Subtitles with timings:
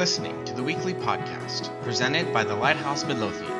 [0.00, 3.52] listening to the weekly podcast presented by the Lighthouse Midlothian.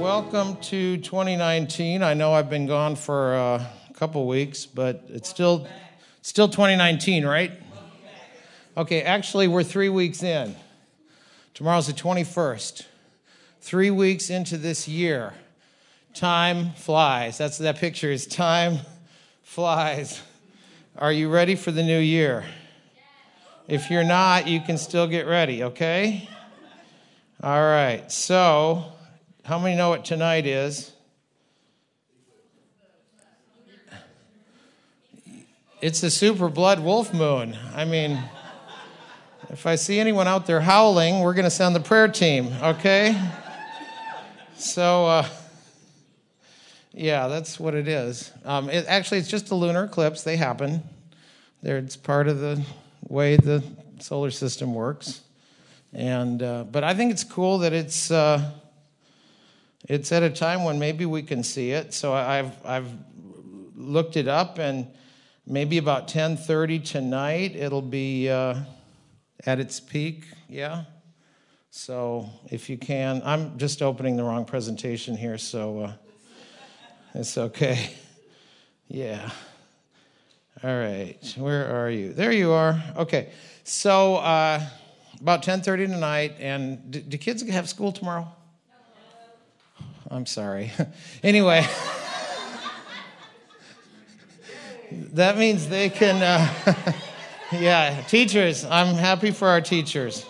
[0.01, 2.03] Welcome to 2019.
[2.03, 3.63] I know I've been gone for uh,
[3.99, 5.67] couple weeks, but it's still
[6.23, 7.51] still 2019, right?
[8.77, 9.03] Okay.
[9.03, 10.55] Actually, we're three weeks in.
[11.53, 12.85] Tomorrow's the 21st.
[13.61, 15.35] Three weeks into this year.
[16.15, 17.39] Time flies.
[17.39, 18.13] That's that picture.
[18.13, 18.79] Is time
[19.43, 20.23] flies.
[20.97, 22.45] Are you ready for the new year?
[23.67, 25.65] If you're not, you can still get ready.
[25.65, 26.29] Okay.
[27.43, 28.11] All right.
[28.13, 28.93] So,
[29.45, 30.93] how many know what tonight is?
[35.81, 37.57] It's the super blood wolf moon.
[37.73, 38.19] I mean,
[39.49, 43.17] if I see anyone out there howling, we're going to send the prayer team, okay?
[44.57, 45.29] So, uh,
[46.93, 48.33] yeah, that's what it is.
[48.45, 50.25] Um, it, actually, it's just a lunar eclipse.
[50.25, 50.83] They happen.
[51.63, 52.61] They're, it's part of the
[53.07, 53.63] way the
[54.01, 55.21] solar system works.
[55.93, 58.51] And uh, but I think it's cool that it's uh,
[59.89, 61.95] it's at a time when maybe we can see it.
[61.95, 62.91] So I've I've
[63.77, 64.89] looked it up, and
[65.49, 68.57] maybe about ten thirty tonight it'll be uh,
[69.47, 70.25] at its peak.
[70.49, 70.85] Yeah.
[71.71, 75.93] So if you can, I'm just opening the wrong presentation here, so uh,
[77.15, 77.91] it's okay.
[78.89, 79.31] Yeah.
[80.63, 81.35] All right.
[81.37, 82.13] Where are you?
[82.13, 82.83] There you are.
[82.97, 83.31] Okay.
[83.65, 84.17] So.
[84.17, 84.61] Uh,
[85.21, 88.27] about 10.30 tonight and do, do, kids have school tomorrow
[90.11, 90.71] i'm sorry
[91.23, 91.67] anyway
[94.91, 96.93] that means they can uh,
[97.53, 100.27] yeah teachers i'm happy for our teachers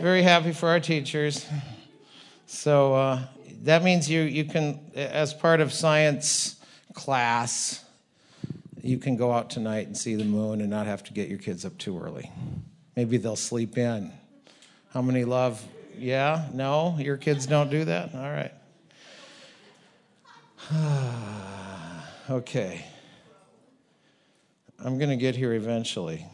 [0.00, 1.46] very happy for our teachers
[2.46, 3.22] so uh,
[3.62, 6.56] that means you, you can as part of science
[6.94, 7.84] class
[8.82, 11.38] you can go out tonight and see the moon and not have to get your
[11.38, 12.30] kids up too early
[13.00, 14.12] Maybe they'll sleep in.
[14.92, 15.64] How many love?
[15.96, 16.48] Yeah?
[16.52, 16.96] No?
[16.98, 18.14] Your kids don't do that?
[18.14, 18.52] All right.
[22.30, 22.84] okay.
[24.82, 26.26] I'm going to get here eventually.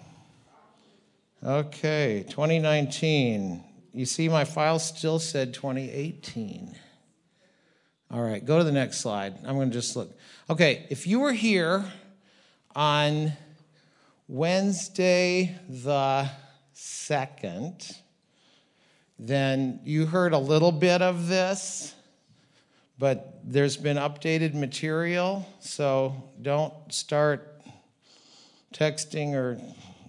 [1.42, 3.64] Okay, 2019.
[3.92, 6.76] You see, my file still said 2018.
[8.12, 9.34] All right, go to the next slide.
[9.44, 10.16] I'm going to just look.
[10.48, 11.84] Okay, if you were here
[12.76, 13.32] on
[14.28, 16.30] Wednesday the
[16.72, 17.96] second,
[19.18, 21.96] then you heard a little bit of this,
[22.96, 27.55] but there's been updated material, so don't start
[28.76, 29.58] texting or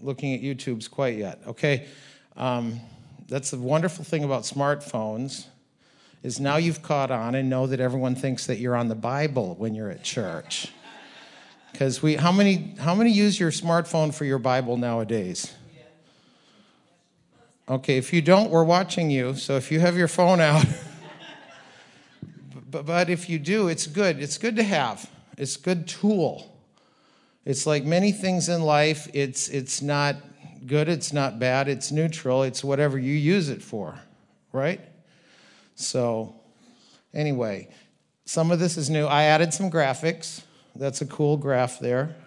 [0.02, 1.42] looking at YouTube's quite yet.
[1.48, 1.88] Okay,
[2.36, 2.80] um,
[3.28, 5.46] that's the wonderful thing about smartphones
[6.24, 9.56] is now you've caught on and know that everyone thinks that you're on the Bible
[9.58, 10.72] when you're at church.
[11.72, 15.54] Because we, how many, how many use your smartphone for your Bible nowadays?
[17.70, 19.36] Okay, if you don't, we're watching you.
[19.36, 20.66] So if you have your phone out,
[22.72, 24.22] but, but if you do, it's good.
[24.22, 25.10] It's good to have.
[25.38, 26.57] It's a good tool.
[27.48, 30.18] It's like many things in life, it's, it's not
[30.66, 33.98] good, it's not bad, it's neutral, it's whatever you use it for,
[34.52, 34.82] right?
[35.76, 36.36] So,
[37.14, 37.70] anyway,
[38.26, 39.06] some of this is new.
[39.06, 40.42] I added some graphics.
[40.76, 42.18] That's a cool graph there.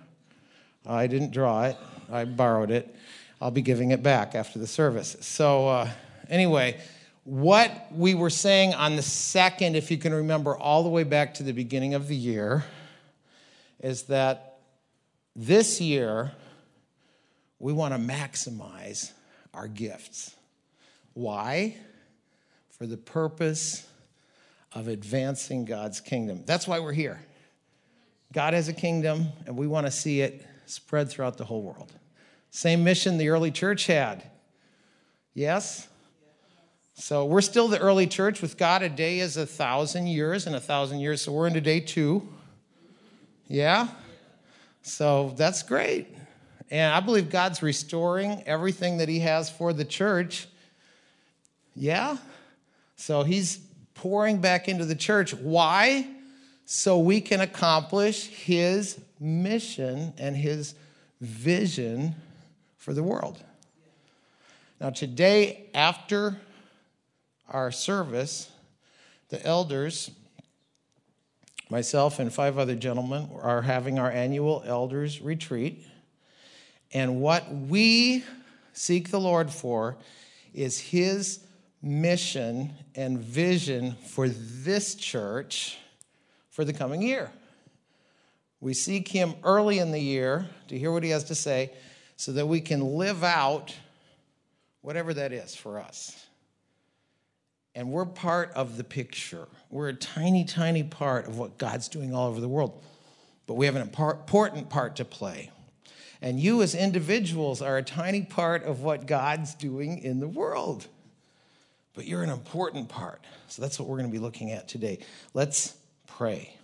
[0.86, 1.76] I didn't draw it,
[2.10, 2.96] I borrowed it.
[3.42, 5.18] I'll be giving it back after the service.
[5.20, 5.90] So, uh,
[6.30, 6.80] anyway,
[7.24, 11.34] what we were saying on the second, if you can remember all the way back
[11.34, 12.64] to the beginning of the year,
[13.80, 14.49] is that
[15.34, 16.32] this year
[17.58, 19.12] we want to maximize
[19.54, 20.34] our gifts.
[21.12, 21.76] Why?
[22.70, 23.86] For the purpose
[24.72, 26.44] of advancing God's kingdom.
[26.46, 27.20] That's why we're here.
[28.32, 31.92] God has a kingdom, and we want to see it spread throughout the whole world.
[32.50, 34.22] Same mission the early church had.
[35.34, 35.88] Yes?
[36.94, 38.40] So we're still the early church.
[38.40, 41.22] With God, a day is a thousand years, and a thousand years.
[41.22, 42.28] So we're into day two.
[43.48, 43.88] Yeah?
[44.82, 46.08] So that's great.
[46.70, 50.46] And I believe God's restoring everything that He has for the church.
[51.74, 52.16] Yeah?
[52.96, 53.58] So He's
[53.94, 55.34] pouring back into the church.
[55.34, 56.06] Why?
[56.64, 60.74] So we can accomplish His mission and His
[61.20, 62.14] vision
[62.76, 63.42] for the world.
[64.80, 66.40] Now, today, after
[67.48, 68.50] our service,
[69.28, 70.10] the elders
[71.70, 75.86] myself and five other gentlemen are having our annual elders retreat.
[76.92, 78.24] And what we
[78.72, 79.96] seek the Lord for
[80.52, 81.40] is his
[81.80, 85.78] mission and vision for this church
[86.50, 87.30] for the coming year.
[88.60, 91.72] We seek him early in the year to hear what he has to say
[92.16, 93.74] so that we can live out
[94.82, 96.26] whatever that is for us.
[97.74, 99.46] And we're part of the picture.
[99.70, 102.82] We're a tiny, tiny part of what God's doing all over the world.
[103.46, 105.50] But we have an important part to play.
[106.22, 110.86] And you, as individuals, are a tiny part of what God's doing in the world.
[111.94, 113.24] But you're an important part.
[113.48, 114.98] So that's what we're going to be looking at today.
[115.32, 115.74] Let's
[116.06, 116.54] pray.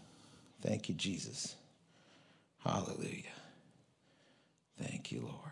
[0.62, 1.54] Thank you, Jesus.
[2.64, 3.22] Hallelujah.
[4.82, 5.42] Thank you, Lord.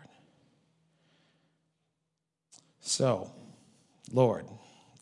[2.81, 3.31] So,
[4.11, 4.45] Lord,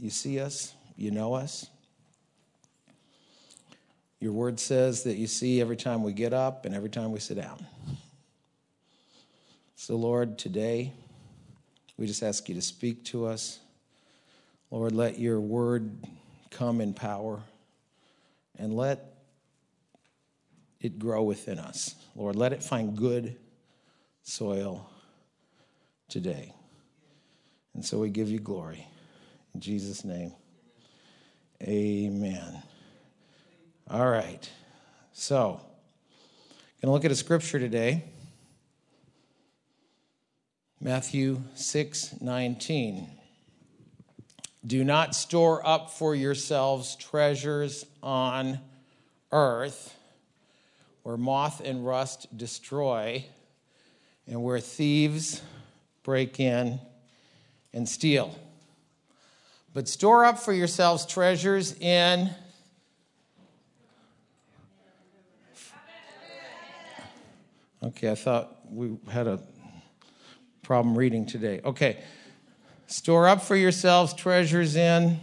[0.03, 1.69] you see us, you know us.
[4.19, 7.21] Your word says that you see every time we get up and every time we
[7.21, 7.65] sit down.
[9.77, 10.91] So, Lord, today
[11.97, 13.59] we just ask you to speak to us.
[14.71, 15.95] Lord, let your word
[16.51, 17.41] come in power
[18.59, 19.15] and let
[20.81, 21.95] it grow within us.
[22.13, 23.37] Lord, let it find good
[24.21, 24.89] soil
[26.09, 26.53] today.
[27.73, 28.85] And so we give you glory.
[29.53, 30.33] In Jesus' name,
[31.61, 32.63] amen.
[33.89, 34.49] All right.
[35.11, 35.61] So,
[36.81, 38.03] going to look at a scripture today.
[40.81, 43.07] Matthew 6 19.
[44.65, 48.59] Do not store up for yourselves treasures on
[49.31, 49.95] earth
[51.03, 53.25] where moth and rust destroy
[54.27, 55.41] and where thieves
[56.03, 56.79] break in
[57.73, 58.37] and steal.
[59.73, 62.29] But store up for yourselves treasures in
[67.83, 69.41] Okay, I thought we had a
[70.61, 71.59] problem reading today.
[71.65, 71.97] Okay.
[72.87, 75.19] Store up for yourselves treasures in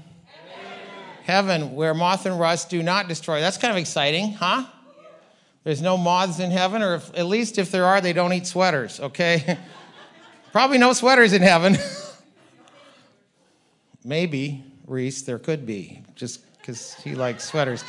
[1.24, 3.40] heaven where moth and rust do not destroy.
[3.40, 4.66] That's kind of exciting, huh?
[5.64, 8.46] There's no moths in heaven, or if, at least if there are, they don't eat
[8.46, 9.56] sweaters, okay?
[10.52, 11.78] Probably no sweaters in heaven.
[14.04, 17.84] Maybe, Reese, there could be, just because he likes sweaters.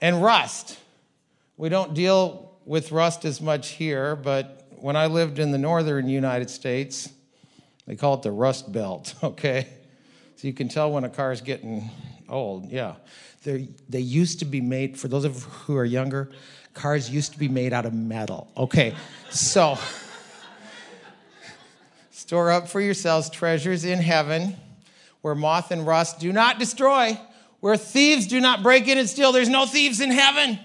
[0.00, 0.78] And rust.
[1.56, 6.08] We don't deal with rust as much here, but when I lived in the northern
[6.08, 7.08] United States,
[7.86, 9.68] they call it the rust belt, okay?
[10.36, 11.88] So you can tell when a car is getting
[12.28, 12.94] old, yeah.
[13.44, 16.30] They're, they used to be made, for those of who are younger,
[16.74, 18.50] cars used to be made out of metal.
[18.56, 18.94] Okay,
[19.30, 19.78] so
[22.32, 24.56] store up for yourselves treasures in heaven
[25.20, 27.14] where moth and rust do not destroy,
[27.60, 29.32] where thieves do not break in and steal.
[29.32, 30.58] There's no thieves in heaven.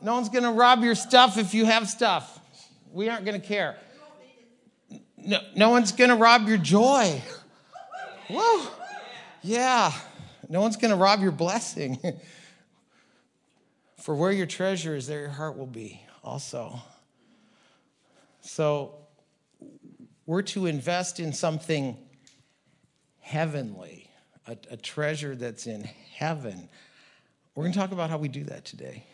[0.00, 2.40] No one's going to rob your stuff if you have stuff.
[2.94, 3.76] We aren't going to care.
[5.18, 7.20] No, no one's going to rob your joy.
[8.30, 8.70] Whoa.
[9.42, 9.92] Yeah.
[10.48, 11.98] No one's going to rob your blessing.
[13.98, 16.80] For where your treasure is, there your heart will be also.
[18.40, 18.94] So
[20.26, 21.96] we're to invest in something
[23.20, 24.10] heavenly,
[24.46, 26.68] a, a treasure that's in heaven.
[27.54, 29.04] We're going to talk about how we do that today.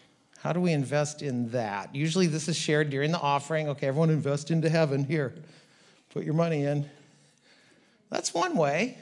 [0.40, 1.94] How do we invest in that?
[1.94, 3.68] Usually, this is shared during the offering.
[3.68, 5.04] Okay, everyone invest into heaven.
[5.04, 5.32] Here,
[6.10, 6.90] put your money in.
[8.10, 8.98] That's one way.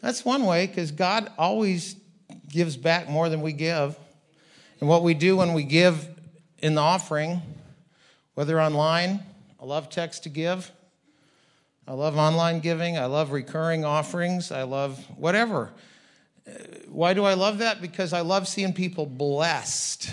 [0.00, 1.96] That's one way because God always
[2.48, 3.98] gives back more than we give.
[4.78, 6.08] And what we do when we give
[6.58, 7.42] in the offering,
[8.34, 9.22] whether online,
[9.60, 10.70] I love text to give.
[11.86, 12.98] I love online giving.
[12.98, 14.52] I love recurring offerings.
[14.52, 15.72] I love whatever.
[16.88, 17.80] Why do I love that?
[17.80, 20.10] Because I love seeing people blessed.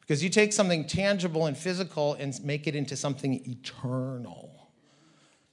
[0.00, 4.68] Because you take something tangible and physical and make it into something eternal.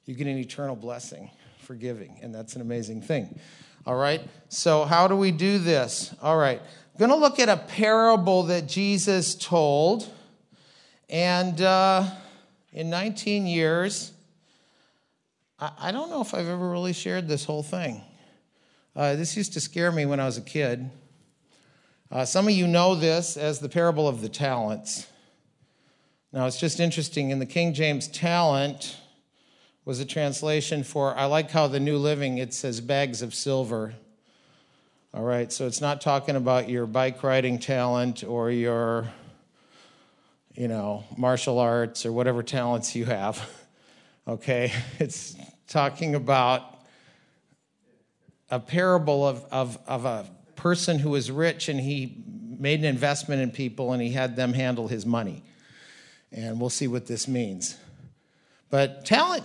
[0.06, 3.40] You get an eternal blessing for giving, and that's an amazing thing.
[3.86, 4.22] All right?
[4.50, 6.14] So, how do we do this?
[6.22, 6.60] All right.
[6.60, 10.12] I'm going to look at a parable that Jesus told.
[11.10, 12.10] And uh,
[12.74, 14.11] in 19 years,
[15.62, 18.02] I, don't know if I've ever really shared this whole thing.
[18.96, 20.90] Uh, this used to scare me when I was a kid.
[22.10, 25.06] Uh, some of you know this as the parable of the talents.
[26.34, 27.30] Now, it's just interesting.
[27.30, 28.98] In the King James, talent
[29.86, 33.94] was a translation for, I like how the New Living, it says bags of silver.
[35.14, 39.12] All right, so it's not talking about your bike riding talent or your,
[40.56, 43.48] you know, martial arts or whatever talents you have.
[44.32, 45.36] Okay, it's
[45.68, 46.80] talking about
[48.50, 52.24] a parable of, of, of a person who was rich and he
[52.58, 55.44] made an investment in people and he had them handle his money.
[56.32, 57.76] And we'll see what this means.
[58.70, 59.44] But talent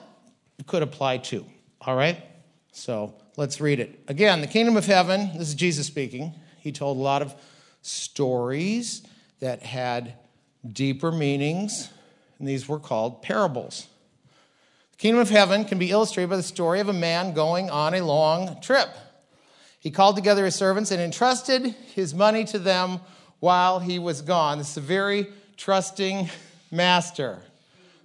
[0.69, 1.45] could apply too,
[1.81, 2.23] all right?
[2.71, 3.99] So let's read it.
[4.07, 6.33] Again, the kingdom of heaven, this is Jesus speaking.
[6.61, 7.35] He told a lot of
[7.83, 9.03] stories
[9.41, 10.15] that had
[10.65, 11.91] deeper meanings,
[12.39, 13.89] and these were called parables.
[14.99, 18.01] Kingdom of heaven can be illustrated by the story of a man going on a
[18.01, 18.89] long trip.
[19.79, 23.01] He called together his servants and entrusted his money to them
[23.39, 24.59] while he was gone.
[24.59, 26.31] This is a very trusting
[26.71, 27.43] master.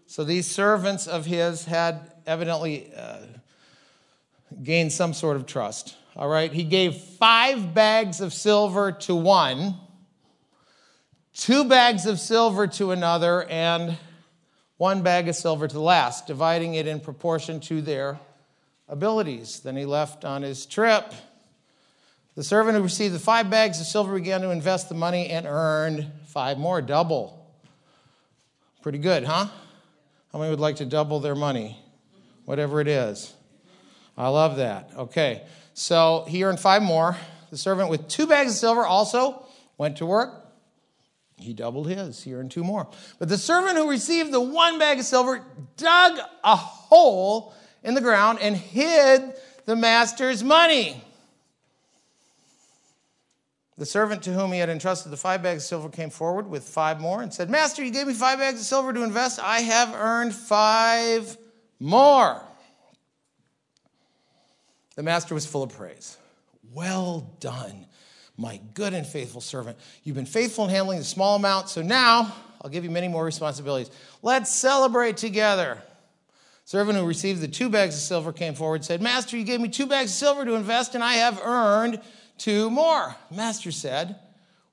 [0.06, 3.20] So these servants of his had evidently uh,
[4.62, 5.96] gained some sort of trust.
[6.18, 9.76] All right, he gave five bags of silver to one,
[11.34, 13.98] two bags of silver to another, and
[14.82, 18.20] one bag of silver to the last, dividing it in proportion to their
[18.90, 19.60] abilities.
[19.60, 21.14] Then he left on his trip.
[22.34, 25.46] The servant who received the five bags of silver began to invest the money and
[25.46, 27.48] earned five more, double.
[28.82, 29.50] Pretty good, huh?
[30.34, 31.78] How many would like to double their money?
[32.46, 33.36] Whatever it is.
[34.18, 34.90] I love that.
[34.98, 35.44] Okay,
[35.76, 37.16] so he earned five more.
[37.52, 39.46] The servant with two bags of silver also
[39.78, 40.41] went to work.
[41.44, 42.24] He doubled his.
[42.24, 42.88] He earned two more.
[43.20, 45.44] But the servant who received the one bag of silver
[45.78, 49.34] dug a hole in the ground and hid
[49.66, 51.04] the master's money.
[53.78, 56.64] The servant to whom he had entrusted the five bags of silver came forward with
[56.64, 59.40] five more and said, Master, you gave me five bags of silver to invest.
[59.42, 61.36] I have earned five
[61.80, 62.40] more.
[64.96, 66.18] The master was full of praise.
[66.72, 67.88] Well done,
[68.38, 69.78] my good and faithful servant.
[70.04, 73.26] You've been faithful in handling the small amount, so now I'll give you many more
[73.26, 73.92] responsibilities.
[74.22, 75.82] Let's celebrate together.
[76.66, 79.60] Servant who received the two bags of silver came forward and said, Master, you gave
[79.60, 82.00] me two bags of silver to invest, and I have earned
[82.38, 83.16] two more.
[83.30, 84.16] Master said,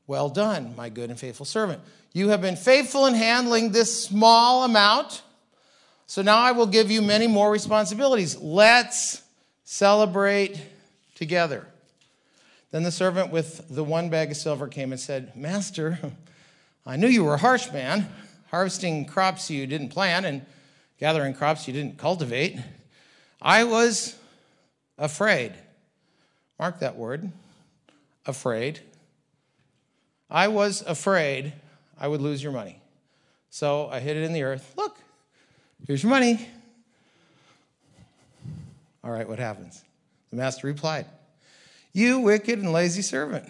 [0.07, 1.81] Well done, my good and faithful servant.
[2.12, 5.23] You have been faithful in handling this small amount,
[6.07, 8.37] so now I will give you many more responsibilities.
[8.37, 9.23] Let's
[9.65, 10.61] celebrate
[11.15, 11.67] together.
[12.70, 15.98] Then the servant with the one bag of silver came and said, Master,
[16.84, 18.08] I knew you were a harsh man,
[18.50, 20.44] harvesting crops you didn't plant and
[20.98, 22.58] gathering crops you didn't cultivate.
[23.40, 24.16] I was
[24.98, 25.54] afraid.
[26.58, 27.30] Mark that word
[28.26, 28.80] afraid.
[30.30, 31.54] I was afraid
[31.98, 32.80] I would lose your money.
[33.50, 34.75] So I hid it in the earth.
[34.76, 34.98] Look,
[35.87, 36.46] here's your money.
[39.02, 39.82] All right, what happens?
[40.30, 41.06] The master replied,
[41.92, 43.49] You wicked and lazy servant.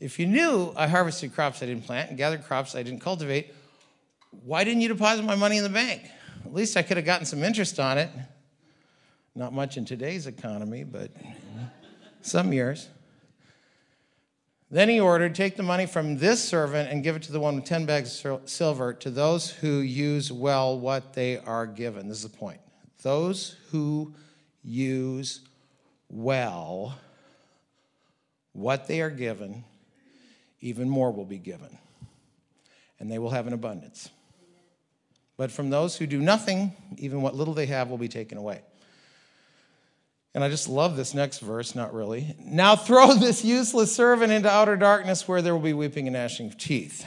[0.00, 3.54] If you knew I harvested crops I didn't plant and gathered crops I didn't cultivate,
[4.44, 6.02] why didn't you deposit my money in the bank?
[6.44, 8.10] At least I could have gotten some interest on it.
[9.34, 11.10] Not much in today's economy, but
[12.22, 12.88] some years.
[14.70, 17.56] Then he ordered, Take the money from this servant and give it to the one
[17.56, 22.08] with 10 bags of silver, to those who use well what they are given.
[22.08, 22.60] This is the point.
[23.02, 24.14] Those who
[24.62, 25.40] use
[26.08, 26.98] well
[28.54, 29.64] what they are given,
[30.60, 31.78] even more will be given,
[32.98, 34.08] and they will have an abundance.
[35.36, 38.62] But from those who do nothing, even what little they have will be taken away.
[40.34, 42.34] And I just love this next verse, not really.
[42.40, 46.46] Now throw this useless servant into outer darkness where there will be weeping and gnashing
[46.46, 47.06] of teeth.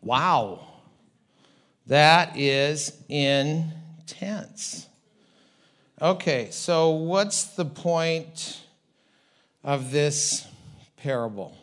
[0.00, 0.66] Wow.
[1.86, 4.86] That is intense.
[6.00, 8.60] Okay, so what's the point
[9.62, 10.46] of this
[10.96, 11.56] parable?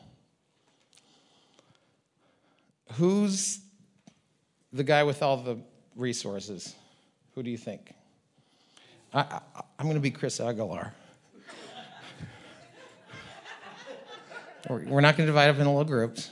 [2.94, 3.60] Who's
[4.74, 5.58] the guy with all the
[5.96, 6.76] resources?
[7.36, 7.94] Who do you think?
[9.14, 9.42] I,
[9.80, 10.94] am going to be Chris Aguilar.
[14.70, 16.30] We're not going to divide up into little groups,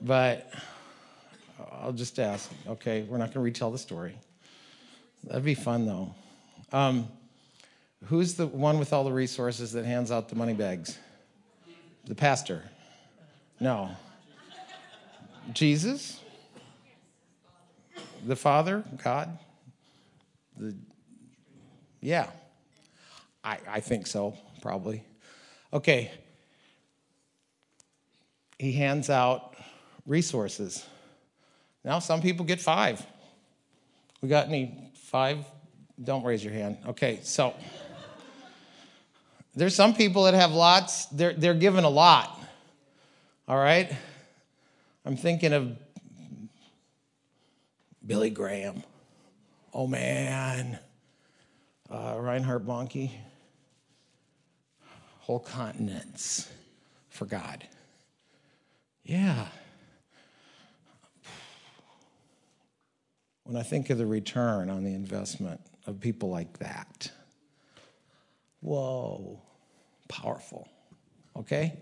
[0.00, 0.52] but
[1.70, 2.50] I'll just ask.
[2.66, 4.16] Okay, we're not going to retell the story.
[5.24, 6.14] That'd be fun, though.
[6.72, 7.08] Um,
[8.06, 10.98] who's the one with all the resources that hands out the money bags?
[12.04, 12.62] The pastor?
[13.58, 13.90] No.
[15.52, 16.20] Jesus?
[18.26, 18.84] The Father?
[19.02, 19.38] God?
[20.56, 20.74] The
[22.00, 22.30] yeah,
[23.44, 25.04] I, I think so, probably.
[25.72, 26.10] Okay.
[28.58, 29.54] He hands out
[30.06, 30.84] resources.
[31.84, 33.04] Now, some people get five.
[34.20, 35.44] We got any five?
[36.02, 36.78] Don't raise your hand.
[36.88, 37.54] Okay, so
[39.54, 42.38] there's some people that have lots, they're, they're given a lot.
[43.48, 43.92] All right?
[45.04, 45.76] I'm thinking of
[48.06, 48.82] Billy Graham.
[49.72, 50.78] Oh man
[51.90, 53.10] uh, Reinhard Bonnke.
[55.20, 56.50] whole continents
[57.08, 57.66] for God.
[59.04, 59.46] Yeah.
[63.44, 67.10] When I think of the return on the investment of people like that,
[68.60, 69.40] whoa,
[70.08, 70.68] powerful.
[71.36, 71.74] Okay?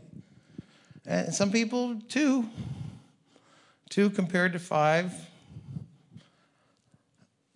[1.07, 2.49] And some people, two.
[3.89, 5.15] Two compared to five,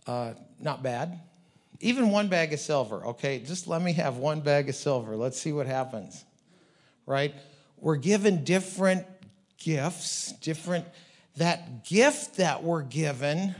[0.07, 1.21] uh, not bad.
[1.81, 3.41] Even one bag of silver, okay?
[3.41, 5.14] Just let me have one bag of silver.
[5.14, 6.25] Let's see what happens,
[7.05, 7.35] right?
[7.76, 9.05] We're given different
[9.59, 10.87] gifts, different.
[11.37, 13.55] That gift that we're given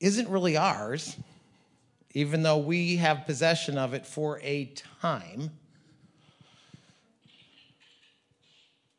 [0.00, 1.16] isn't really ours,
[2.14, 4.66] even though we have possession of it for a
[5.00, 5.50] time.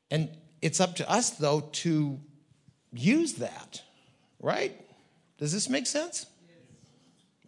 [0.10, 0.30] And
[0.62, 2.20] it's up to us, though, to
[2.94, 3.82] use that,
[4.40, 4.80] right?
[5.38, 6.26] Does this make sense?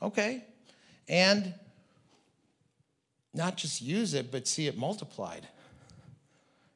[0.01, 0.43] Okay.
[1.08, 1.53] And
[3.34, 5.48] not just use it, but see it multiplied.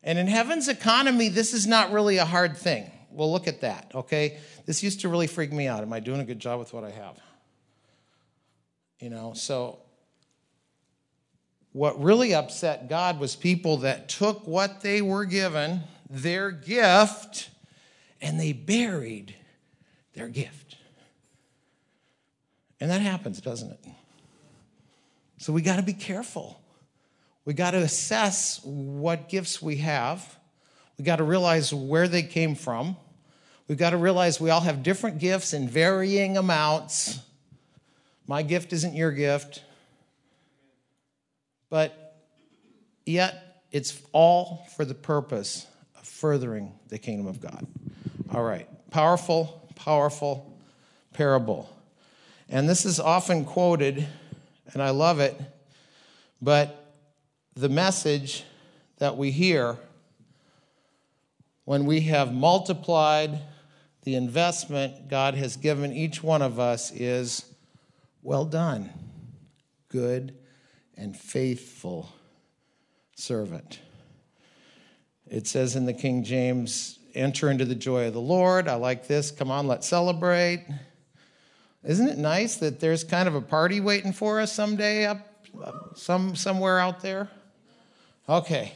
[0.04, 2.90] And in heaven's economy, this is not really a hard thing.
[3.12, 4.38] We'll look at that, okay?
[4.66, 5.82] This used to really freak me out.
[5.82, 7.20] Am I doing a good job with what I have?
[9.00, 9.80] You know, so
[11.72, 17.50] what really upset God was people that took what they were given, their gift,
[18.20, 19.36] and they buried
[20.14, 20.78] their gift.
[22.80, 23.86] And that happens, doesn't it?
[25.38, 26.60] So we got to be careful.
[27.46, 30.38] We got to assess what gifts we have.
[30.98, 32.98] We got to realize where they came from.
[33.68, 37.20] We've got to realize we all have different gifts in varying amounts.
[38.28, 39.64] My gift isn't your gift.
[41.70, 42.16] But
[43.06, 45.66] yet, it's all for the purpose
[45.98, 47.66] of furthering the kingdom of God.
[48.34, 48.68] All right.
[48.92, 50.58] Powerful, powerful
[51.14, 51.70] parable.
[52.50, 54.08] And this is often quoted,
[54.74, 55.40] and I love it,
[56.42, 56.94] but
[57.56, 58.44] the message
[59.00, 59.78] that we hear
[61.66, 63.42] when we have multiplied
[64.04, 67.44] the investment God has given each one of us is
[68.28, 68.90] well done,
[69.88, 70.36] good
[70.98, 72.10] and faithful
[73.16, 73.80] servant.
[75.32, 78.68] It says in the King James, enter into the joy of the Lord.
[78.68, 79.32] I like this.
[79.32, 80.66] Come on, let's celebrate.
[81.86, 85.26] Isn't it nice that there's kind of a party waiting for us someday up
[85.96, 87.30] some somewhere out there?
[88.28, 88.74] Okay.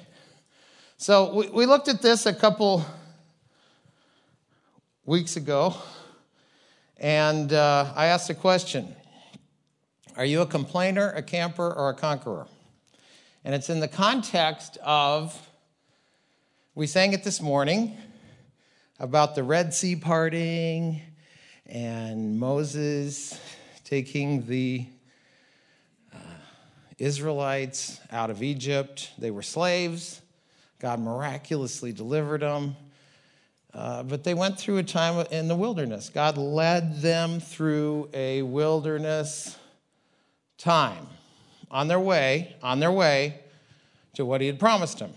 [0.96, 2.86] So we, we looked at this a couple
[5.04, 5.76] weeks ago,
[6.96, 8.96] and uh, I asked a question
[10.18, 12.46] Are you a complainer, a camper, or a conqueror?
[13.46, 15.50] And it's in the context of,
[16.76, 17.96] we sang it this morning
[19.00, 21.02] about the Red Sea parting
[21.66, 23.40] and Moses
[23.86, 24.86] taking the
[26.14, 26.18] uh,
[26.98, 29.12] Israelites out of Egypt.
[29.18, 30.22] They were slaves.
[30.80, 32.76] God miraculously delivered them.
[33.74, 36.10] Uh, but they went through a time in the wilderness.
[36.10, 39.56] God led them through a wilderness
[40.62, 41.08] time
[41.72, 43.40] on their way, on their way
[44.14, 45.14] to what he had promised them.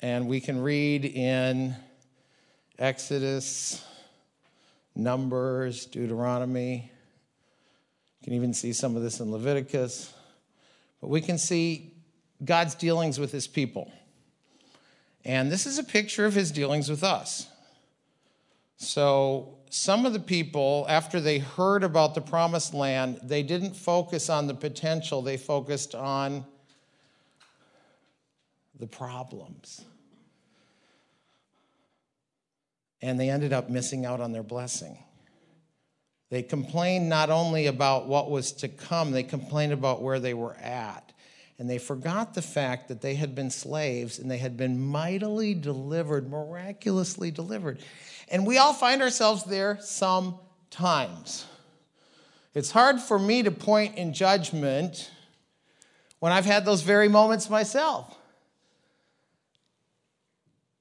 [0.00, 1.76] And we can read in
[2.78, 3.84] Exodus,
[4.94, 6.90] Numbers, Deuteronomy.
[8.20, 10.12] You can even see some of this in Leviticus.
[11.00, 11.94] But we can see
[12.44, 13.92] God's dealings with his people.
[15.24, 17.48] And this is a picture of his dealings with us.
[18.76, 24.30] So, some of the people, after they heard about the promised land, they didn't focus
[24.30, 26.44] on the potential, they focused on
[28.78, 29.84] the problems.
[33.00, 34.98] And they ended up missing out on their blessing.
[36.30, 40.56] They complained not only about what was to come, they complained about where they were
[40.56, 41.08] at
[41.58, 45.54] and they forgot the fact that they had been slaves and they had been mightily
[45.54, 47.80] delivered, miraculously delivered.
[48.30, 51.46] And we all find ourselves there sometimes.
[52.54, 55.10] It's hard for me to point in judgment
[56.18, 58.14] when I've had those very moments myself.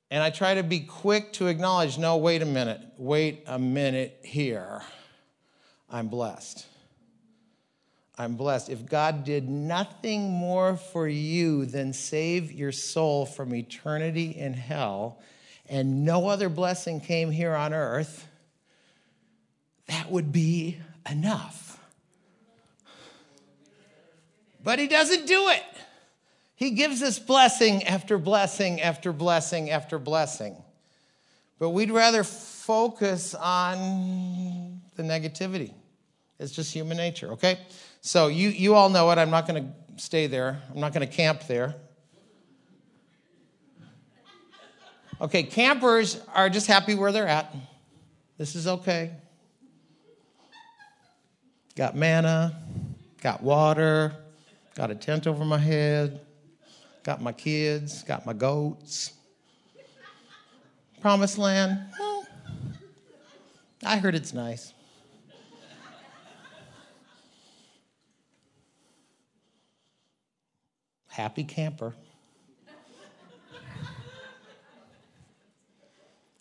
[0.10, 4.20] And I try to be quick to acknowledge no, wait a minute, wait a minute
[4.24, 4.82] here.
[5.90, 6.66] I'm blessed.
[8.18, 8.70] I'm blessed.
[8.70, 15.20] If God did nothing more for you than save your soul from eternity in hell,
[15.70, 18.28] and no other blessing came here on earth,
[19.88, 20.78] that would be
[21.10, 21.80] enough.
[24.64, 25.64] But He doesn't do it.
[26.56, 30.58] He gives us blessing after blessing after blessing after blessing.
[31.60, 35.74] But we'd rather focus on the negativity
[36.40, 37.60] It's just human nature, okay?
[38.02, 39.18] So you, you all know it.
[39.18, 41.76] I'm not going to stay there, I'm not going to camp there.
[45.20, 47.54] Okay, campers are just happy where they're at.
[48.38, 49.12] This is okay.
[51.76, 52.56] Got manna,
[53.22, 54.14] got water,
[54.76, 56.22] got a tent over my head,
[57.04, 59.14] got my kids, got my goats.
[61.02, 62.28] Promised land, well,
[63.84, 64.74] I heard it's nice.
[71.08, 71.96] Happy camper.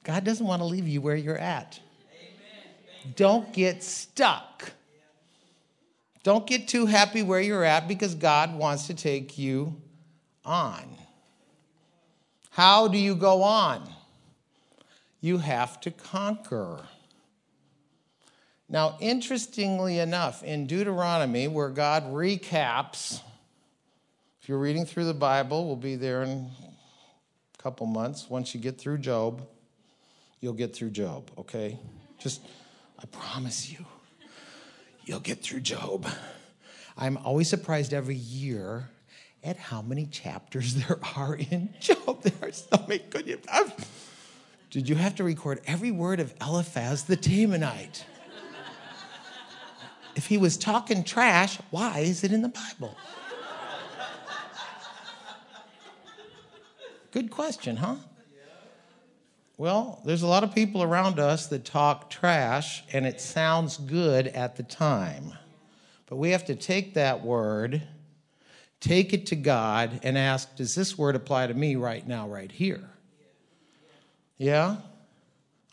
[0.07, 1.81] God doesn't want to leave you where you're at.
[3.17, 4.71] Don't get stuck.
[6.23, 9.75] Don't get too happy where you're at because God wants to take you
[10.45, 10.85] on.
[12.51, 13.83] How do you go on?
[15.21, 16.85] You have to conquer.
[18.69, 23.21] Now, interestingly enough, in Deuteronomy, where God recaps,
[24.41, 26.49] if you're reading through the Bible, we'll be there in
[27.59, 28.31] a couple months.
[28.31, 29.43] Once you get through Job,
[30.41, 31.79] you'll get through Job, okay?
[32.19, 32.43] Just,
[32.99, 33.85] I promise you,
[35.05, 36.07] you'll get through Job.
[36.97, 38.89] I'm always surprised every year
[39.45, 42.23] at how many chapters there are in Job.
[42.23, 43.41] There are so many good.
[44.71, 48.05] Did you have to record every word of Eliphaz the Temanite?
[50.17, 52.97] if he was talking trash, why is it in the Bible?
[57.13, 57.97] Good question, huh?
[59.59, 64.29] Well, there's a lot of people around us that talk trash and it sounds good
[64.29, 65.33] at the time.
[66.07, 67.83] But we have to take that word,
[68.81, 72.53] take it to God, and ask, does this word apply to me right now, right
[72.53, 72.91] here?
[74.37, 74.77] Yeah?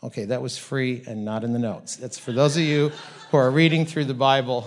[0.02, 1.96] Okay, that was free and not in the notes.
[1.96, 2.90] That's for those of you
[3.30, 4.66] who are reading through the Bible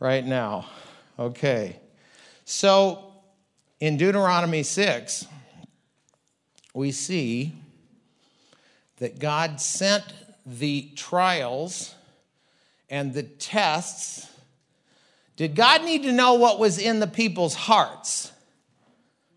[0.00, 0.66] right now.
[1.18, 1.80] Okay.
[2.44, 3.10] So
[3.80, 5.26] in Deuteronomy 6,
[6.74, 7.54] we see
[8.98, 10.04] that God sent
[10.44, 11.94] the trials
[12.90, 14.26] and the tests.
[15.36, 18.32] Did God need to know what was in the people's hearts?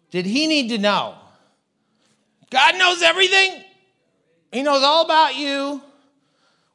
[0.09, 1.15] Did he need to know?
[2.49, 3.63] God knows everything.
[4.51, 5.81] He knows all about you.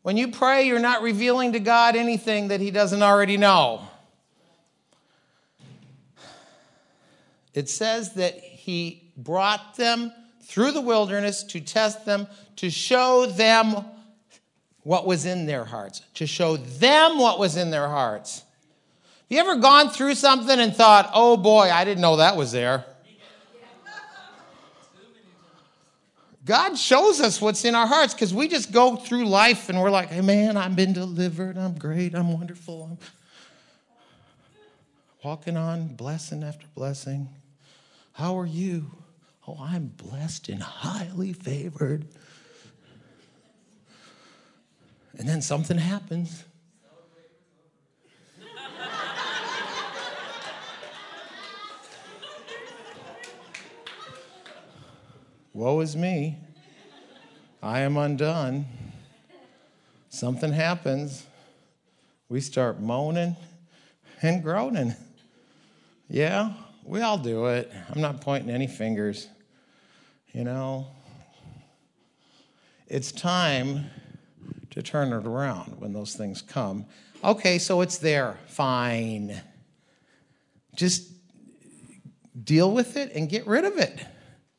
[0.02, 3.82] When you pray, you're not revealing to God anything that he doesn't already know.
[7.52, 10.12] It says that he brought them
[10.46, 13.84] through the wilderness to test them, to show them
[14.84, 18.38] what was in their hearts, to show them what was in their hearts.
[18.38, 22.52] Have you ever gone through something and thought, oh boy, I didn't know that was
[22.52, 22.84] there?
[26.44, 29.90] God shows us what's in our hearts because we just go through life and we're
[29.90, 31.58] like, hey man, I've been delivered.
[31.58, 32.14] I'm great.
[32.14, 32.84] I'm wonderful.
[32.84, 32.98] I'm
[35.24, 37.28] walking on blessing after blessing.
[38.12, 38.92] How are you?
[39.48, 42.06] Oh, I'm blessed and highly favored.
[45.16, 46.44] And then something happens.
[55.52, 56.38] Woe is me.
[57.62, 58.66] I am undone.
[60.10, 61.24] Something happens.
[62.28, 63.36] We start moaning
[64.22, 64.94] and groaning.
[66.08, 66.52] Yeah,
[66.84, 67.72] we all do it.
[67.88, 69.28] I'm not pointing any fingers.
[70.36, 70.86] You know,
[72.88, 73.86] it's time
[74.68, 76.84] to turn it around when those things come.
[77.24, 78.36] Okay, so it's there.
[78.48, 79.40] Fine.
[80.74, 81.10] Just
[82.44, 83.98] deal with it and get rid of it.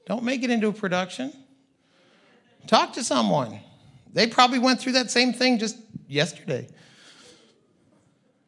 [0.07, 1.31] Don't make it into a production.
[2.65, 3.59] Talk to someone.
[4.11, 6.69] They probably went through that same thing just yesterday.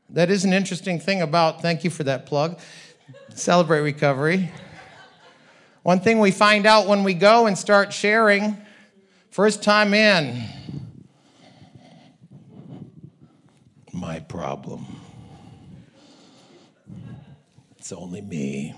[0.10, 2.60] That is an interesting thing about, thank you for that plug,
[3.36, 4.50] Celebrate Recovery.
[5.84, 8.58] One thing we find out when we go and start sharing,
[9.32, 10.44] first time in,
[13.94, 14.86] my problem.
[17.78, 18.76] It's only me.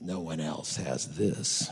[0.00, 1.70] No one else has this.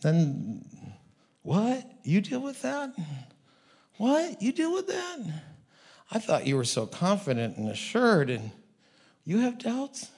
[0.00, 0.64] Then,
[1.42, 1.84] what?
[2.02, 2.94] You deal with that?
[3.98, 4.40] What?
[4.40, 5.18] You deal with that?
[6.10, 8.50] I thought you were so confident and assured, and
[9.30, 10.10] you have doubts?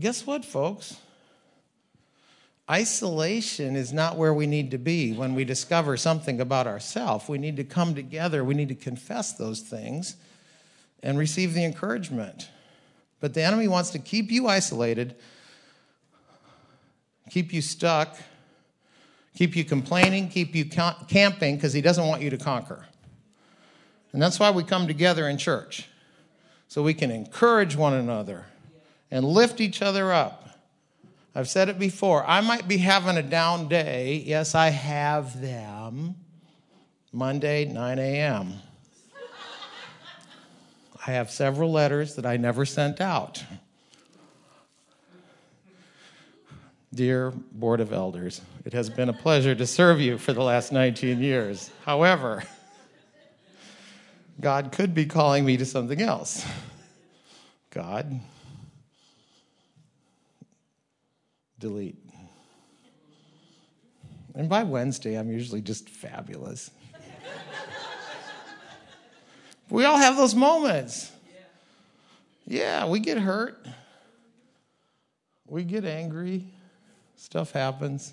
[0.00, 0.96] Guess what, folks?
[2.70, 7.28] Isolation is not where we need to be when we discover something about ourselves.
[7.28, 10.16] We need to come together, we need to confess those things
[11.02, 12.48] and receive the encouragement.
[13.20, 15.14] But the enemy wants to keep you isolated,
[17.28, 18.16] keep you stuck,
[19.36, 22.86] keep you complaining, keep you camping because he doesn't want you to conquer.
[24.12, 25.86] And that's why we come together in church
[26.72, 28.46] so we can encourage one another
[29.10, 30.58] and lift each other up.
[31.34, 32.24] I've said it before.
[32.26, 34.22] I might be having a down day.
[34.24, 36.14] Yes, I have them.
[37.12, 38.54] Monday, 9 a.m.
[41.06, 43.44] I have several letters that I never sent out.
[46.94, 50.72] Dear Board of Elders, it has been a pleasure to serve you for the last
[50.72, 51.70] 19 years.
[51.84, 52.44] However,
[54.40, 56.44] God could be calling me to something else.
[57.70, 58.20] God,
[61.58, 61.96] delete.
[64.34, 66.70] And by Wednesday, I'm usually just fabulous.
[69.70, 71.12] we all have those moments.
[72.46, 73.64] Yeah, we get hurt,
[75.46, 76.44] we get angry.
[77.16, 78.12] Stuff happens.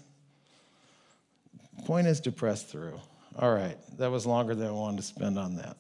[1.86, 3.00] Point is to press through.
[3.38, 5.78] All right, that was longer than I wanted to spend on that.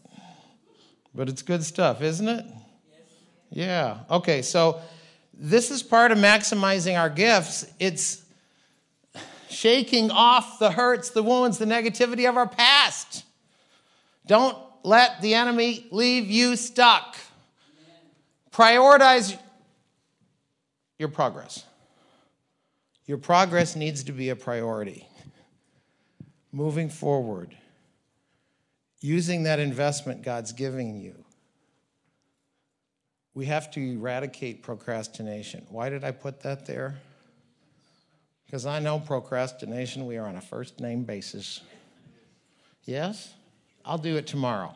[1.13, 2.45] But it's good stuff, isn't it?
[3.49, 3.99] Yeah.
[4.09, 4.81] Okay, so
[5.33, 7.65] this is part of maximizing our gifts.
[7.79, 8.23] It's
[9.49, 13.25] shaking off the hurts, the wounds, the negativity of our past.
[14.27, 17.17] Don't let the enemy leave you stuck.
[18.51, 19.37] Prioritize
[20.97, 21.63] your progress.
[23.05, 25.07] Your progress needs to be a priority.
[26.51, 27.55] Moving forward,
[29.01, 31.15] using that investment God's giving you.
[33.33, 35.65] We have to eradicate procrastination.
[35.69, 36.99] Why did I put that there?
[38.45, 41.61] Because I know procrastination, we are on a first name basis.
[42.83, 43.33] Yes?
[43.85, 44.73] I'll do it tomorrow.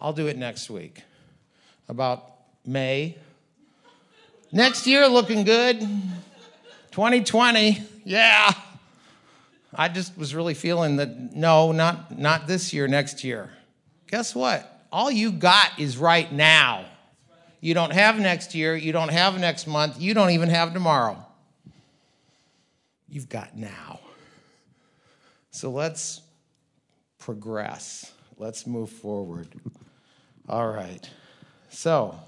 [0.00, 1.02] I'll do it next week.
[1.88, 2.32] About
[2.64, 3.16] May.
[4.50, 5.80] Next year looking good.
[6.90, 8.52] 2020, yeah.
[9.76, 13.50] I just was really feeling that no, not, not this year, next year.
[14.08, 14.86] Guess what?
[14.90, 16.86] All you got is right now.
[17.60, 21.24] You don't have next year, you don't have next month, you don't even have tomorrow.
[23.08, 24.00] You've got now.
[25.50, 26.22] So let's
[27.18, 28.12] progress.
[28.38, 29.48] Let's move forward.
[30.48, 31.08] All right.
[31.70, 32.18] So,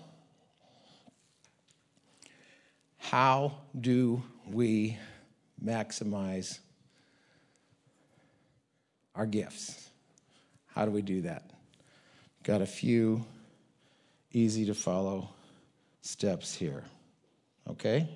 [2.99, 4.99] how do we
[5.63, 6.59] maximize
[9.19, 9.91] our gifts.
[10.69, 11.51] How do we do that?
[12.45, 13.27] Got a few
[14.33, 15.29] easy to follow
[16.03, 16.85] steps here.
[17.69, 18.09] Okay?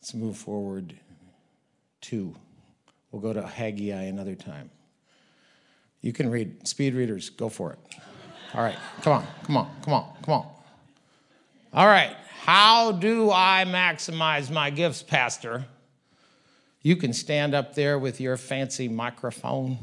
[0.00, 0.94] Let's move forward
[2.00, 2.34] two.
[3.12, 4.68] We'll go to Haggai another time.
[6.00, 7.78] You can read, speed readers, go for it.
[8.52, 10.46] All right, come on, come on, come on, come on.
[11.72, 15.66] All right, how do I maximize my gifts, Pastor?
[16.82, 19.78] You can stand up there with your fancy microphone,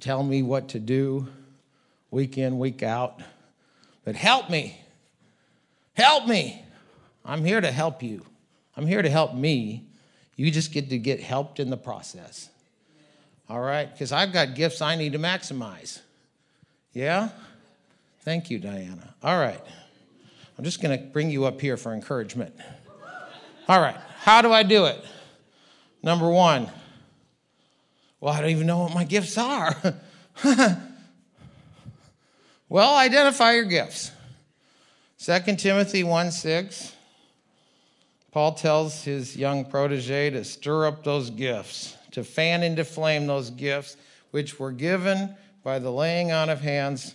[0.00, 1.28] tell me what to do
[2.10, 3.20] week in, week out.
[4.04, 4.78] But help me.
[5.94, 6.64] Help me.
[7.24, 8.24] I'm here to help you.
[8.76, 9.86] I'm here to help me.
[10.36, 12.50] You just get to get helped in the process.
[13.48, 13.90] All right?
[13.90, 16.00] Because I've got gifts I need to maximize.
[16.92, 17.30] Yeah?
[18.22, 19.14] Thank you, Diana.
[19.22, 19.60] All right.
[20.58, 22.54] I'm just going to bring you up here for encouragement.
[23.68, 25.02] All right, how do I do it?
[26.02, 26.68] Number one,
[28.20, 29.76] well, I don't even know what my gifts are.
[32.68, 34.10] well, identify your gifts.
[35.18, 36.92] 2 Timothy 1 6,
[38.32, 43.50] Paul tells his young protege to stir up those gifts, to fan into flame those
[43.50, 43.96] gifts
[44.32, 47.14] which were given by the laying on of hands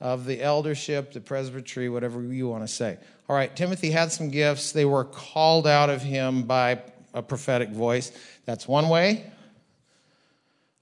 [0.00, 2.98] of the eldership, the presbytery, whatever you want to say.
[3.28, 4.72] All right, Timothy had some gifts.
[4.72, 6.82] They were called out of him by
[7.14, 8.12] a prophetic voice.
[8.44, 9.30] That's one way.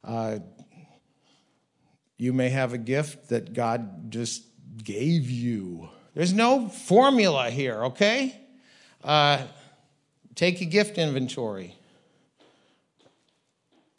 [0.03, 0.39] Uh,
[2.17, 4.45] you may have a gift that God just
[4.83, 5.89] gave you.
[6.15, 8.39] There's no formula here, okay?
[9.03, 9.47] Uh,
[10.35, 11.77] take a gift inventory.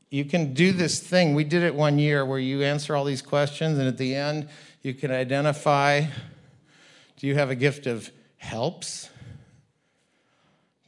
[0.09, 1.35] You can do this thing.
[1.35, 4.49] We did it one year where you answer all these questions, and at the end,
[4.81, 6.05] you can identify
[7.17, 9.10] do you have a gift of helps?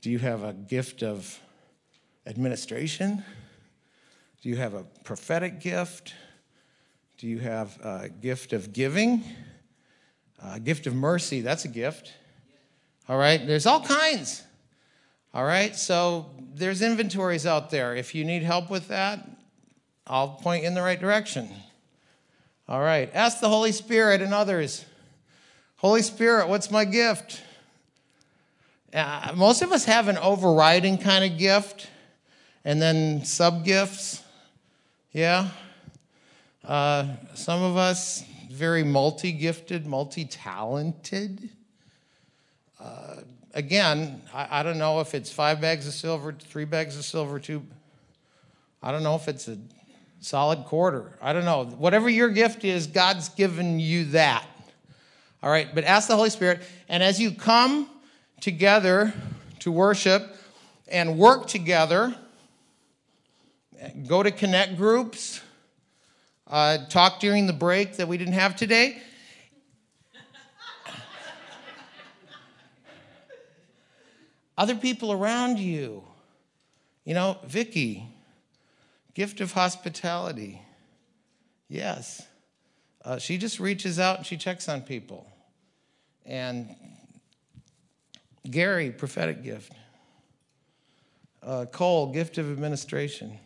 [0.04, 1.39] Do you have a gift of
[2.28, 3.24] administration?
[4.42, 6.13] Do you have a prophetic gift?
[7.18, 9.24] Do you have a gift of giving?
[10.44, 12.12] A gift of mercy, that's a gift.
[13.08, 14.44] All right, there's all kinds.
[15.34, 17.96] All right, so there's inventories out there.
[17.96, 19.26] If you need help with that,
[20.06, 21.48] I'll point you in the right direction.
[22.68, 23.10] All right.
[23.13, 24.84] Ask the Holy Spirit and others.
[25.78, 27.42] Holy Spirit, what's my gift?
[28.93, 31.89] Uh, most of us have an overriding kind of gift,
[32.63, 34.21] And then sub gifts.
[35.12, 35.49] Yeah.
[36.63, 41.49] Uh, some of us very multi gifted, multi talented.
[42.79, 43.15] Uh,
[43.56, 47.39] again, I, I, don't know if it's five bags of silver, three bags of silver,
[47.39, 47.65] two.
[48.82, 49.58] I don't know if it's a
[50.19, 51.17] solid quarter.
[51.21, 51.65] I don't know.
[51.65, 54.45] Whatever your gift is, God's given you that.
[55.41, 56.62] All right, but ask the Holy Spirit.
[56.88, 57.89] And as you come
[58.43, 59.13] together
[59.60, 60.36] to worship
[60.89, 62.13] and work together,
[64.06, 65.39] go to connect groups,
[66.47, 69.01] uh, talk during the break that we didn't have today.
[74.58, 76.03] Other people around you.
[77.06, 78.06] You know, Vicky,
[79.13, 80.62] gift of hospitality.
[81.69, 82.21] Yes.
[83.06, 85.25] Uh, she just reaches out and she checks on people.
[86.25, 86.75] And
[88.49, 89.73] Gary, prophetic gift.
[91.41, 93.39] Uh, Cole, gift of administration.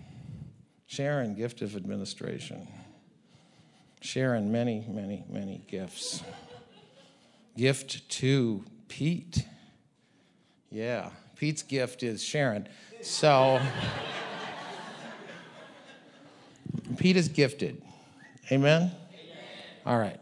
[0.86, 2.68] Sharon, gift of administration.
[4.02, 6.24] Sharon, many, many, many gifts.
[7.56, 9.46] Gift to Pete.
[10.70, 12.68] Yeah, Pete's gift is Sharon.
[13.02, 13.60] So,
[16.98, 17.82] Pete is gifted.
[18.52, 18.82] Amen?
[18.84, 18.92] Amen?
[19.86, 20.20] All right.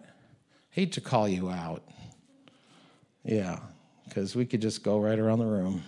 [0.69, 1.83] Hate to call you out.
[3.23, 3.59] Yeah,
[4.07, 5.83] because we could just go right around the room.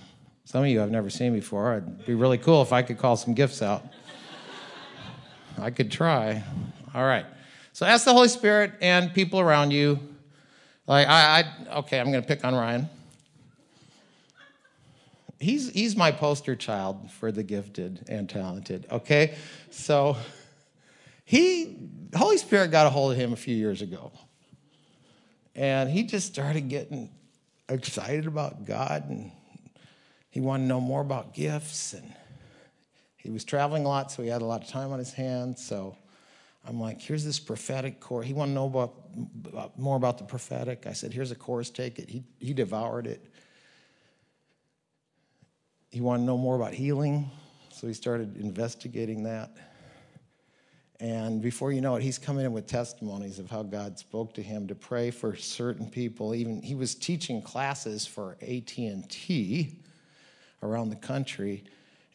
[0.45, 1.77] Some of you I've never seen before.
[1.77, 3.84] It'd be really cool if I could call some gifts out.
[5.60, 6.43] I could try.
[6.93, 7.25] All right.
[7.73, 9.99] So ask the Holy Spirit and people around you.
[10.88, 12.89] Like I, I okay, I'm going to pick on Ryan.
[15.39, 18.88] He's he's my poster child for the gifted and talented.
[18.89, 19.36] Okay,
[19.69, 20.17] so
[21.25, 21.77] he
[22.15, 24.12] Holy Spirit got a hold of him a few years ago,
[25.56, 27.10] and he just started getting
[27.69, 29.32] excited about God, and
[30.30, 32.13] he wanted to know more about gifts, and
[33.17, 35.63] he was traveling a lot, so he had a lot of time on his hands.
[35.65, 35.97] So
[36.65, 38.25] I'm like, here's this prophetic course.
[38.25, 38.93] He wanted to know about,
[39.45, 40.86] about, more about the prophetic.
[40.88, 42.10] I said, here's a course, take it.
[42.10, 43.25] He, he devoured it.
[45.91, 47.32] He wanted to know more about healing,
[47.71, 49.51] so he started investigating that.
[51.00, 54.42] And before you know it, he's coming in with testimonies of how God spoke to
[54.42, 56.34] him to pray for certain people.
[56.34, 59.80] Even he was teaching classes for AT&T
[60.64, 61.64] around the country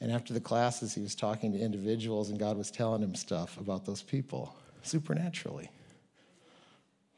[0.02, 3.56] and after the classes, he was talking to individuals, and God was telling him stuff
[3.56, 5.70] about those people supernaturally.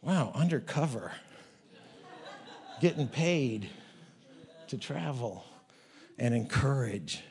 [0.02, 1.12] Wow, undercover,
[2.82, 3.70] getting paid
[4.68, 5.46] to travel
[6.18, 7.22] and encourage.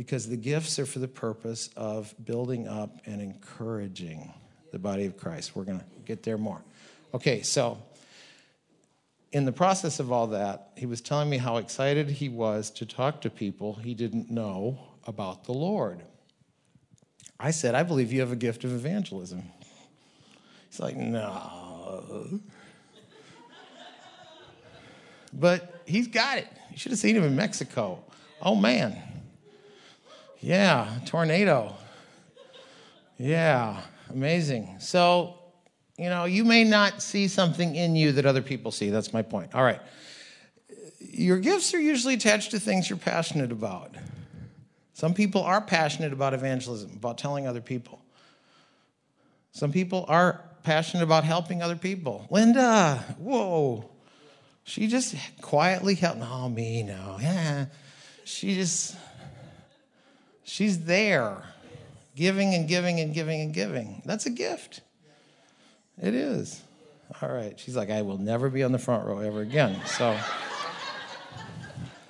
[0.00, 4.32] Because the gifts are for the purpose of building up and encouraging
[4.72, 5.54] the body of Christ.
[5.54, 6.62] We're going to get there more.
[7.12, 7.76] Okay, so
[9.30, 12.86] in the process of all that, he was telling me how excited he was to
[12.86, 16.00] talk to people he didn't know about the Lord.
[17.38, 19.42] I said, I believe you have a gift of evangelism.
[20.70, 22.40] He's like, no.
[25.34, 26.48] but he's got it.
[26.70, 28.02] You should have seen him in Mexico.
[28.40, 29.09] Oh, man.
[30.40, 31.74] Yeah, tornado.
[33.18, 34.76] Yeah, amazing.
[34.78, 35.40] So
[36.00, 38.88] you know, you may not see something in you that other people see.
[38.88, 39.54] That's my point.
[39.54, 39.82] All right.
[40.98, 43.94] Your gifts are usually attached to things you're passionate about.
[44.94, 48.02] Some people are passionate about evangelism, about telling other people.
[49.52, 52.26] Some people are passionate about helping other people.
[52.30, 53.90] Linda, whoa.
[54.64, 56.20] She just quietly helped.
[56.20, 57.18] No, me, no.
[57.20, 57.66] Yeah.
[58.24, 58.96] She just,
[60.50, 61.42] she's there,
[62.16, 64.02] giving and giving and giving and giving.
[64.04, 64.80] That's a gift.
[66.02, 66.60] It is.
[67.22, 67.58] All right.
[67.58, 69.80] She's like, I will never be on the front row ever again.
[69.86, 70.18] So,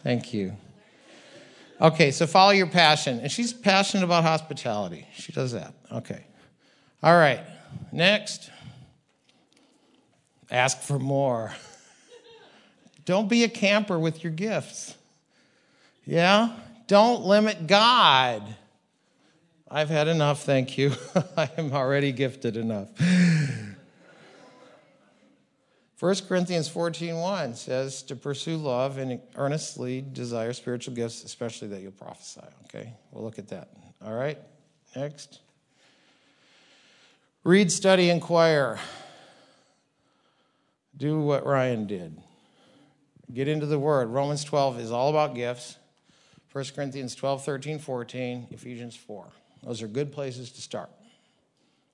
[0.02, 0.56] thank you.
[1.80, 3.20] Okay, so follow your passion.
[3.20, 5.06] And she's passionate about hospitality.
[5.14, 5.74] She does that.
[5.92, 6.24] Okay.
[7.02, 7.40] All right.
[7.92, 8.50] Next,
[10.50, 11.54] ask for more.
[13.06, 14.94] Don't be a camper with your gifts.
[16.04, 16.54] Yeah?
[16.90, 18.42] Don't limit God.
[19.70, 20.90] I've had enough, thank you.
[21.36, 22.88] I am already gifted enough.
[26.00, 31.92] 1 Corinthians 14:1 says to pursue love and earnestly desire spiritual gifts, especially that you'll
[31.92, 32.40] prophesy.
[32.64, 33.68] Okay, we'll look at that.
[34.04, 34.38] All right,
[34.96, 35.38] next.
[37.44, 38.80] Read, study, inquire.
[40.96, 42.20] Do what Ryan did.
[43.32, 44.08] Get into the Word.
[44.08, 45.76] Romans 12 is all about gifts.
[46.52, 49.26] 1 Corinthians 12, 13, 14, Ephesians 4.
[49.62, 50.90] Those are good places to start.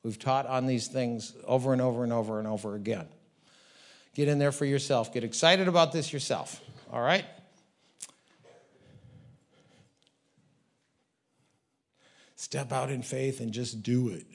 [0.02, 3.06] We've taught on these things over and over and over and over again.
[4.14, 5.12] Get in there for yourself.
[5.12, 6.60] Get excited about this yourself.
[6.90, 7.24] All right?
[12.36, 14.26] Step out in faith and just do it.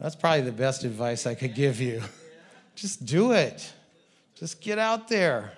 [0.00, 2.02] That's probably the best advice I could give you.
[2.74, 3.72] Just do it.
[4.34, 5.52] Just get out there.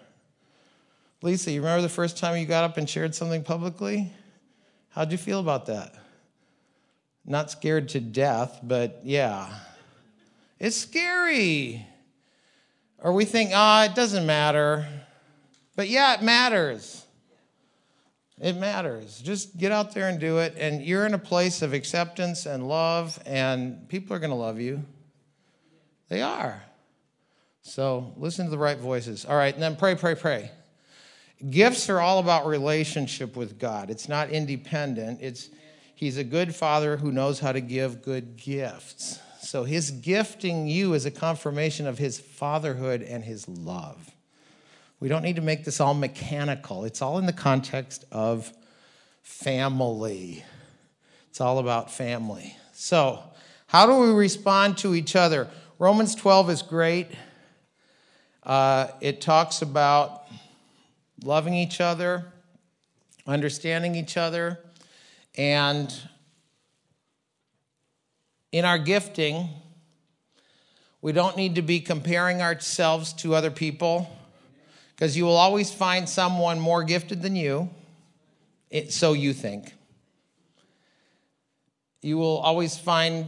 [1.23, 4.13] Lisa, you remember the first time you got up and shared something publicly?
[4.91, 5.95] How'd you feel about that?
[7.25, 9.49] Not scared to death, but yeah.
[10.59, 11.87] It's scary.
[12.99, 14.87] Or we think, ah, oh, it doesn't matter.
[15.75, 17.05] But yeah, it matters.
[18.41, 19.21] It matters.
[19.21, 20.55] Just get out there and do it.
[20.59, 24.61] And you're in a place of acceptance and love, and people are going to love
[24.61, 24.85] you.
[26.09, 26.63] They are.
[27.63, 29.25] So listen to the right voices.
[29.25, 30.51] All right, and then pray, pray, pray.
[31.51, 33.91] Gifts are all about relationship with God.
[33.91, 35.21] It's not independent.
[35.21, 35.51] It's
[35.97, 39.19] He's a good father who knows how to give good gifts.
[39.41, 44.15] So his gifting you is a confirmation of his fatherhood and his love.
[45.01, 46.85] We don't need to make this all mechanical.
[46.85, 48.53] It's all in the context of
[49.23, 50.45] family.
[51.31, 52.55] It's all about family.
[52.73, 53.23] So,
[53.67, 55.49] how do we respond to each other?
[55.79, 57.09] Romans 12 is great.
[58.43, 60.26] Uh, it talks about
[61.25, 62.27] loving each other,
[63.27, 64.59] understanding each other,
[65.37, 65.95] and
[68.53, 69.49] in our gifting,
[71.03, 74.11] we don't need to be comparing ourselves to other people
[74.95, 77.69] because you will always find someone more gifted than you,
[78.71, 79.75] it, so you think.
[82.01, 83.27] You will always find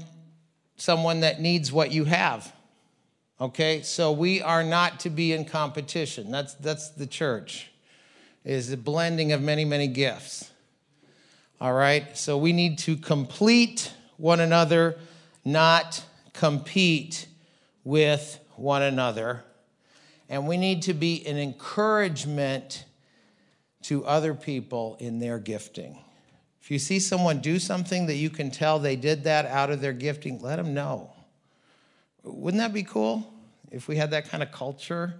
[0.76, 2.52] someone that needs what you have.
[3.38, 3.82] Okay?
[3.82, 6.30] So we are not to be in competition.
[6.30, 7.70] That's that's the church.
[8.48, 10.50] Is the blending of many, many gifts.
[11.60, 12.16] All right?
[12.16, 14.98] So we need to complete one another,
[15.44, 17.26] not compete
[17.84, 19.44] with one another
[20.28, 22.84] and we need to be an encouragement
[23.82, 25.98] to other people in their gifting.
[26.60, 29.80] If you see someone do something that you can tell they did that out of
[29.80, 31.10] their gifting, let them know.
[32.22, 33.32] Wouldn't that be cool
[33.70, 35.14] if we had that kind of culture?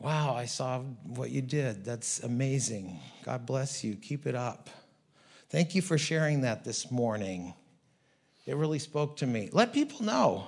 [0.00, 1.84] Wow, I saw what you did.
[1.84, 2.98] That's amazing.
[3.22, 3.96] God bless you.
[3.96, 4.70] Keep it up.
[5.50, 7.52] Thank you for sharing that this morning.
[8.46, 9.50] It really spoke to me.
[9.52, 10.46] Let people know.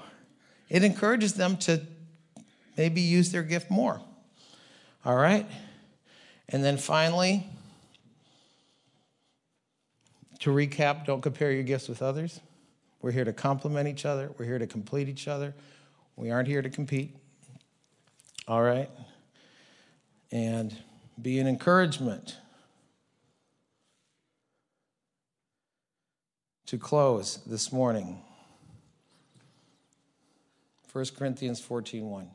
[0.71, 1.83] It encourages them to
[2.79, 4.01] maybe use their gift more.
[5.05, 5.47] All right?
[6.49, 7.47] And then finally,
[10.39, 12.41] to recap, don't compare your gifts with others.
[13.03, 15.55] We're here to complement each other, we're here to complete each other.
[16.17, 17.17] We aren't here to compete.
[18.49, 18.89] All right?
[20.33, 20.75] And
[21.21, 22.39] be an encouragement.
[26.67, 28.19] To close this morning,
[30.91, 32.31] 1 Corinthians 14 1.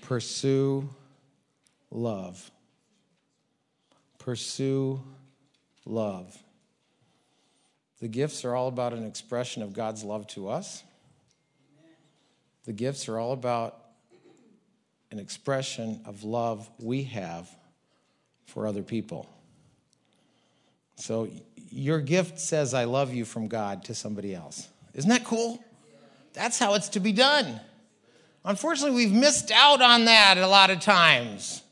[0.00, 0.88] Pursue
[1.90, 2.50] love.
[4.18, 5.02] Pursue
[5.84, 6.36] love.
[8.00, 10.82] The gifts are all about an expression of God's love to us.
[12.64, 13.81] The gifts are all about
[15.12, 17.48] an expression of love we have
[18.46, 19.28] for other people.
[20.96, 21.28] So
[21.70, 24.68] your gift says, I love you from God to somebody else.
[24.94, 25.62] Isn't that cool?
[26.32, 27.60] That's how it's to be done.
[28.44, 31.62] Unfortunately, we've missed out on that a lot of times.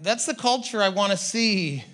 [0.00, 1.84] That's the culture I want to see.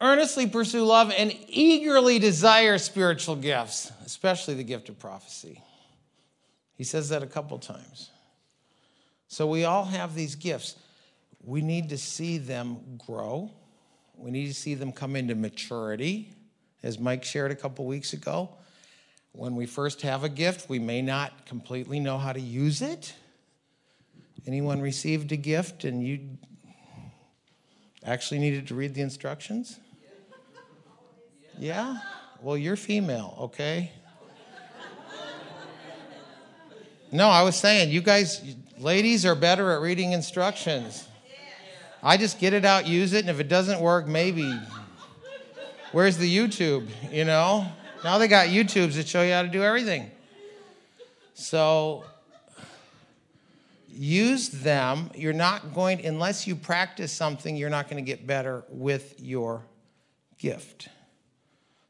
[0.00, 5.62] Earnestly pursue love and eagerly desire spiritual gifts, especially the gift of prophecy.
[6.76, 8.10] He says that a couple times.
[9.28, 10.76] So we all have these gifts.
[11.42, 13.50] We need to see them grow.
[14.16, 16.32] We need to see them come into maturity,
[16.82, 18.50] as Mike shared a couple weeks ago.
[19.32, 23.14] When we first have a gift, we may not completely know how to use it.
[24.46, 26.20] Anyone received a gift and you
[28.04, 29.78] actually needed to read the instructions?
[31.56, 31.98] Yeah?
[32.42, 33.92] Well, you're female, okay?
[37.14, 38.42] No, I was saying, you guys,
[38.76, 41.06] ladies are better at reading instructions.
[42.02, 44.52] I just get it out, use it, and if it doesn't work, maybe.
[45.92, 47.68] Where's the YouTube, you know?
[48.02, 50.10] Now they got YouTubes that show you how to do everything.
[51.34, 52.02] So
[53.88, 55.12] use them.
[55.14, 59.62] You're not going, unless you practice something, you're not going to get better with your
[60.36, 60.88] gift.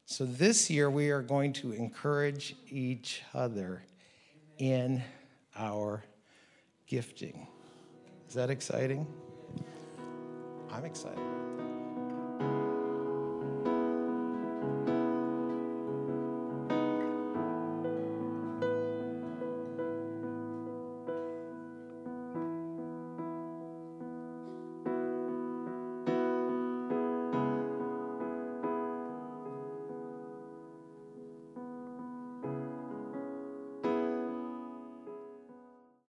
[0.05, 3.81] So this year, we are going to encourage each other
[4.59, 5.03] in
[5.55, 6.03] our
[6.87, 7.47] gifting.
[8.27, 9.07] Is that exciting?
[10.71, 11.19] I'm excited.